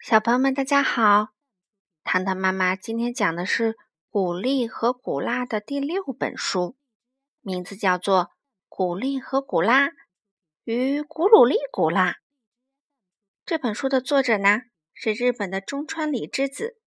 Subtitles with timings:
[0.00, 1.34] 小朋友们，大家好！
[2.04, 3.76] 糖糖妈妈今天讲的是
[4.08, 6.76] 古丽和古拉的第六本书，
[7.40, 8.26] 名字叫做
[8.68, 9.90] 《古丽和古拉
[10.62, 12.12] 与古鲁丽古拉》。
[13.44, 14.60] 这本书的作者呢
[14.94, 16.80] 是日本的中川里之子，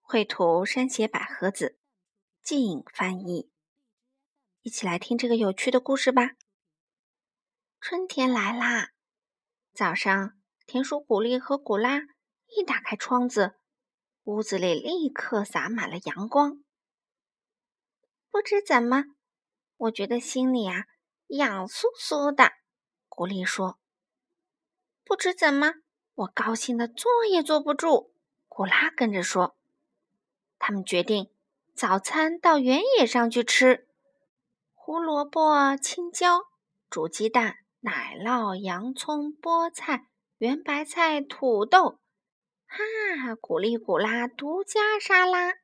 [0.00, 1.78] 绘图山胁百合子，
[2.42, 3.48] 季颖翻译。
[4.62, 6.32] 一起来听这个有趣的故事吧。
[7.80, 8.88] 春天来啦，
[9.72, 10.32] 早上，
[10.66, 12.02] 田鼠古丽和古拉。
[12.56, 13.54] 一打开窗子，
[14.24, 16.62] 屋子里立刻洒满了阳光。
[18.30, 19.04] 不知怎么，
[19.76, 20.86] 我觉得心里啊
[21.28, 22.52] 痒酥酥的。
[23.08, 23.78] 古丽说
[25.04, 25.74] ：“不知怎么，
[26.14, 28.12] 我高兴的坐也坐不住。”
[28.48, 29.56] 古拉跟着说
[30.58, 31.32] ：“他们决定
[31.74, 33.88] 早餐到原野上去吃，
[34.74, 36.40] 胡萝卜、青椒、
[36.88, 40.08] 煮鸡蛋、奶酪、洋葱、菠菜、
[40.38, 42.00] 圆白菜、土豆。”
[42.72, 45.54] 哈，古丽古拉独家沙拉，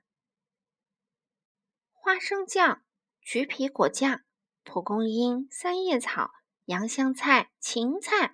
[1.92, 2.82] 花生酱、
[3.20, 4.22] 橘皮果酱、
[4.64, 6.32] 蒲公英、三叶草、
[6.64, 8.32] 洋香菜、芹菜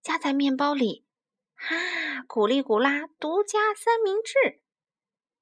[0.00, 1.04] 夹在面包里。
[1.56, 1.74] 哈，
[2.28, 4.62] 古丽古拉独家三明治。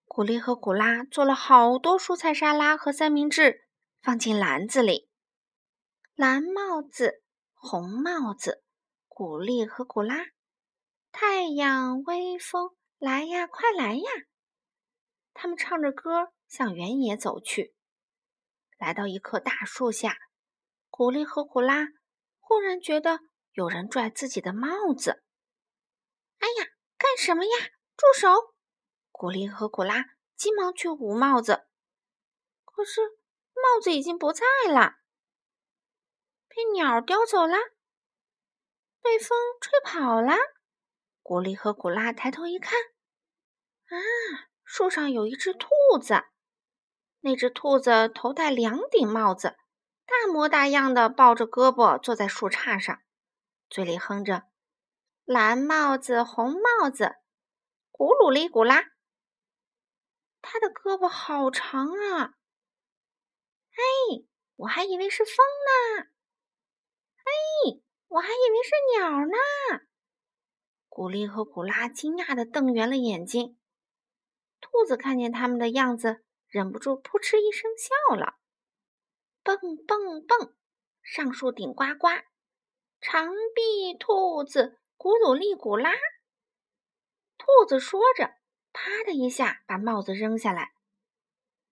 [0.06, 3.68] 古丽和古拉做了好多蔬菜沙拉和三明治，
[4.00, 5.10] 放进篮子里。
[6.14, 8.64] 蓝帽子，红帽子，
[9.06, 10.24] 古丽和古拉。
[11.12, 14.10] 太阳，微风，来呀，快来呀！
[15.34, 17.74] 他们唱着歌向原野走去。
[18.78, 20.16] 来到一棵大树下，
[20.88, 21.88] 古丽和古拉
[22.38, 23.20] 忽然觉得
[23.52, 25.22] 有人拽自己的帽子。
[26.38, 27.50] 哎呀，干什么呀？
[27.96, 28.54] 住手！
[29.10, 30.04] 古丽和古拉
[30.36, 31.66] 急忙去捂帽子，
[32.64, 33.00] 可是
[33.52, 34.94] 帽子已经不在了，
[36.48, 37.56] 被鸟叼走了，
[39.02, 40.34] 被风吹跑了。
[41.30, 42.76] 古丽和古拉抬头一看，
[43.86, 43.94] 啊，
[44.64, 45.68] 树上有一只兔
[46.02, 46.24] 子。
[47.20, 49.56] 那只兔子头戴两顶帽子，
[50.06, 53.00] 大模大样的抱着胳膊坐在树杈上，
[53.68, 54.48] 嘴里哼着
[55.24, 57.14] ：“蓝帽子，红帽子，
[57.92, 58.86] 古鲁里古拉。”
[60.42, 62.34] 它的胳膊好长啊！
[63.70, 64.24] 哎，
[64.56, 65.36] 我还以为是风
[65.96, 66.08] 呢。
[67.18, 69.89] 哎，我还以为是鸟呢。
[70.90, 73.56] 古丽和古拉惊讶地瞪圆了眼睛，
[74.60, 78.34] 兔子看见他们的样子，忍不住扑哧一声笑了。
[79.44, 79.56] 蹦
[79.86, 80.52] 蹦蹦，
[81.00, 82.08] 上树顶呱呱，
[83.00, 85.92] 长臂兔子古鲁丽古拉。
[87.38, 88.34] 兔子说着，
[88.72, 90.72] 啪的一下把帽子扔下来，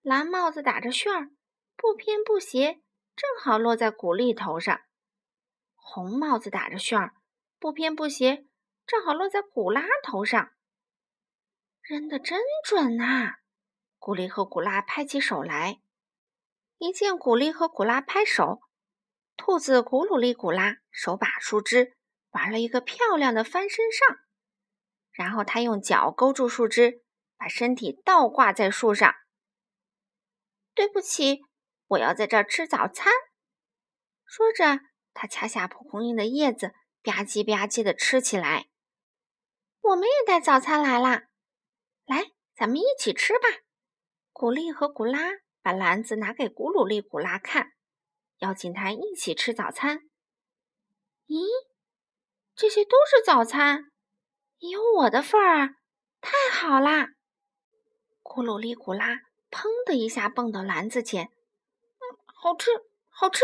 [0.01, 1.29] 蓝帽子打着旋儿，
[1.75, 2.81] 不偏不斜，
[3.17, 4.79] 正好落在古丽头上。
[5.75, 7.13] 红帽子打着旋儿，
[7.59, 8.45] 不偏不斜。
[8.89, 10.49] 正好落在古拉头上，
[11.83, 13.35] 扔的真准呐！
[13.99, 15.79] 古丽和古拉拍起手来。
[16.79, 18.61] 一见古丽和古拉拍手，
[19.37, 21.97] 兔子古鲁丽古拉手把树枝，
[22.31, 24.17] 玩了一个漂亮的翻身上，
[25.11, 27.03] 然后他用脚勾住树枝，
[27.37, 29.13] 把身体倒挂在树上。
[30.73, 31.41] 对不起，
[31.89, 33.13] 我要在这儿吃早餐。
[34.25, 34.79] 说着，
[35.13, 36.73] 他掐下蒲公英的叶子，
[37.03, 38.68] 吧唧吧唧的吃起来。
[39.81, 41.23] 我们也带早餐来啦，
[42.05, 43.47] 来，咱们一起吃吧。
[44.31, 45.19] 古丽和古拉
[45.61, 47.71] 把篮子拿给古鲁丽、古拉看，
[48.39, 50.01] 邀请他一起吃早餐。
[51.27, 51.45] 咦，
[52.55, 53.91] 这些都是早餐，
[54.59, 55.69] 有我的份儿啊！
[56.21, 57.09] 太好啦！
[58.21, 62.71] 古鲁丽、古拉砰的一下蹦到篮子前，嗯，好吃，
[63.09, 63.43] 好吃！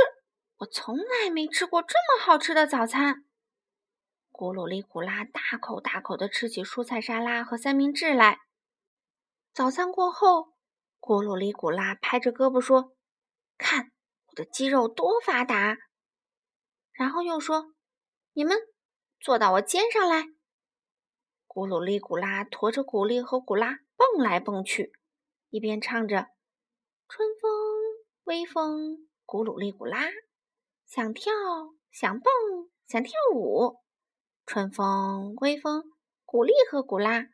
[0.57, 3.24] 我从来没吃过这么好吃的早餐。
[4.37, 8.41] 古鲁丽古拉大口大口地吃起蔬菜沙拉和三明治来。
[9.53, 10.51] 早餐过后，
[10.99, 12.97] 古鲁丽古拉拍着胳膊说
[13.57, 13.93] ：“看
[14.25, 15.77] 我的肌肉多发达！”
[16.91, 17.75] 然后又说
[18.35, 18.57] ：“你们
[19.21, 20.25] 坐到我肩上来。”
[21.47, 24.91] 古鲁丽古拉驮着古丽和古拉蹦来蹦去，
[25.49, 26.27] 一边唱着
[27.07, 27.49] ：“春风
[28.25, 30.01] 微风，古鲁丽古拉，
[30.85, 31.31] 想跳
[31.89, 32.33] 想蹦
[32.85, 33.79] 想跳舞。”
[34.47, 35.91] 春风，微风，
[36.23, 37.29] 古丽和古拉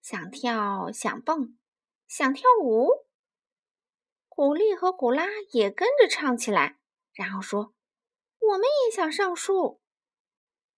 [0.00, 1.58] 想跳，想蹦，
[2.06, 2.90] 想跳舞。
[4.28, 6.78] 古丽和古拉也跟着唱起来，
[7.12, 7.74] 然后说
[8.38, 9.82] ：“我们也想上树。”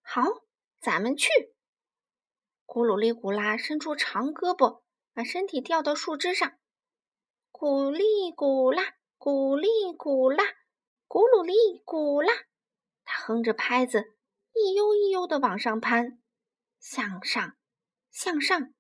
[0.01, 0.23] 好，
[0.81, 1.29] 咱们去。
[2.65, 4.81] 古鲁丽古拉伸出长胳膊，
[5.13, 6.59] 把身体吊到树枝上。
[7.53, 10.43] 古丽古拉，古丽古拉，
[11.07, 11.53] 古鲁丽
[11.85, 12.33] 古拉，
[13.05, 14.16] 他哼着拍子。
[14.59, 16.19] 一悠一悠地往上攀，
[16.81, 17.57] 向上，
[18.11, 18.73] 向上，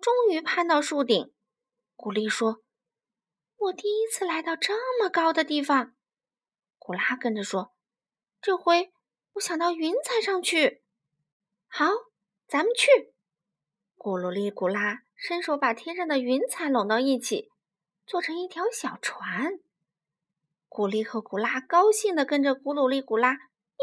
[0.00, 1.32] 终于攀到树顶。
[1.96, 2.62] 古丽说
[3.58, 4.72] ：“我第一次来到这
[5.02, 5.94] 么高的地方。”
[6.78, 7.74] 古拉跟着说
[8.40, 8.92] ：“这回
[9.32, 10.82] 我想到云彩上去。”
[11.66, 11.86] 好，
[12.46, 13.12] 咱们去。
[13.96, 17.50] 咕噜哩咕啦，伸手把天上的云彩拢到一起，
[18.06, 19.58] 做成一条小船。
[20.68, 23.36] 古丽和古拉高兴地跟着咕噜哩咕拉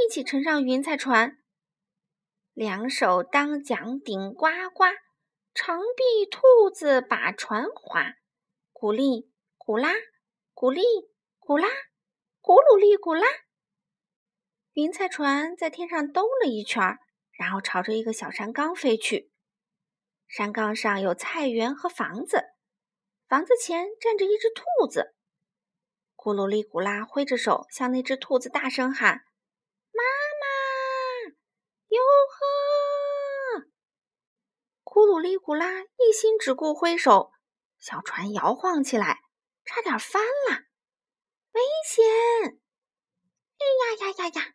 [0.04, 1.38] 一起乘上云彩船。
[2.54, 4.84] 两手当桨顶呱呱，
[5.54, 8.14] 长臂兔子把船划。
[8.72, 9.94] 古丽古拉，
[10.54, 10.82] 古丽
[11.40, 11.68] 古拉，
[12.42, 13.28] 咕噜哩咕啦。
[14.74, 16.98] 云彩船在天上兜了一圈。
[17.38, 19.32] 然后朝着一个小山岗飞去，
[20.28, 22.46] 山岗上有菜园和房子，
[23.28, 25.14] 房子前站着一只兔子。
[26.16, 29.22] 咕噜哩咕啦挥着手向那只兔子大声喊：“，
[31.90, 33.66] 哟呵！”
[34.84, 37.32] 咕噜哩咕啦一心只顾挥手，
[37.78, 39.20] 小船摇晃起来，
[39.64, 40.64] 差点翻了，
[41.52, 42.06] 危险！
[43.60, 44.54] 哎呀呀呀呀！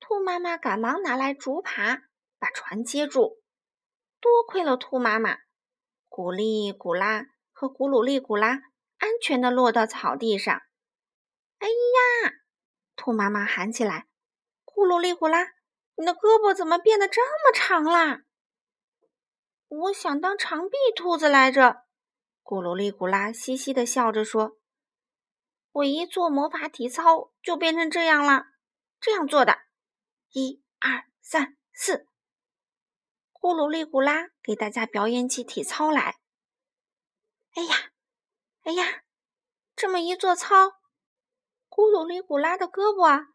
[0.00, 2.02] 兔妈妈赶忙拿来竹耙，
[2.38, 3.42] 把船接住。
[4.20, 5.38] 多亏了兔妈妈，
[6.08, 8.62] 古丽古拉和古鲁丽古拉
[8.98, 10.54] 安全的落到草地上。
[11.58, 12.32] 哎呀！
[12.96, 14.06] 兔妈妈喊起来
[14.64, 15.52] ：“古鲁丽古拉，
[15.96, 18.22] 你的胳膊怎么变得这么长啦？”
[19.68, 21.82] 我想当长臂兔子来着。
[22.42, 24.56] 古鲁丽古拉嘻嘻的笑着说
[25.72, 28.44] ：“我一做魔法体操就变成这样了，
[29.00, 29.58] 这样做的。”
[30.30, 32.06] 一二三四，
[33.32, 36.20] 咕噜哩咕啦，给大家表演起体操来。
[37.54, 37.74] 哎呀，
[38.62, 39.02] 哎呀，
[39.74, 40.68] 这么一做操，
[41.68, 43.28] 咕噜哩咕啦的胳膊啊，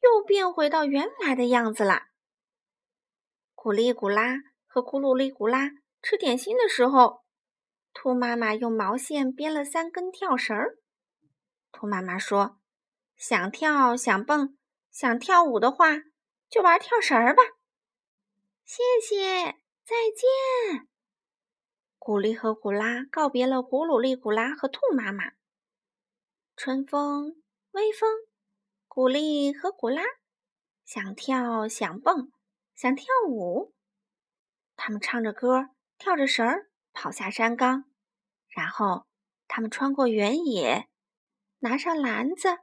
[0.00, 2.08] 又变回到原来的样子了。
[3.54, 4.36] 咕哩咕啦
[4.66, 5.70] 和咕噜哩咕啦
[6.02, 7.22] 吃点心的时候，
[7.92, 10.78] 兔妈妈用毛线编了三根跳绳儿。
[11.72, 12.58] 兔妈妈说
[13.16, 14.56] ：“想跳想蹦
[14.90, 16.02] 想跳舞的话。”
[16.50, 17.42] 就玩跳绳儿吧，
[18.64, 20.88] 谢谢，再见。
[21.98, 25.32] 古丽和古拉告别了古鲁丽、古拉和兔妈妈。
[26.56, 27.42] 春风，
[27.72, 28.08] 微风，
[28.98, 30.02] 古丽和古拉
[30.84, 32.32] 想跳想蹦
[32.74, 33.72] 想跳舞，
[34.74, 35.68] 他们唱着歌，
[35.98, 37.84] 跳着绳儿，跑下山岗，
[38.48, 39.06] 然后
[39.46, 40.88] 他们穿过原野，
[41.58, 42.58] 拿上篮子，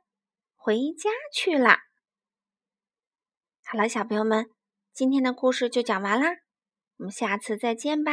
[0.57, 1.77] 回家去了。
[3.63, 4.49] 好了，小朋友们，
[4.91, 6.31] 今天的故事就讲完啦，
[6.97, 8.11] 我们下次再见吧。